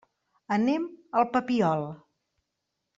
[0.55, 0.87] Anem
[1.21, 1.87] al Papiol.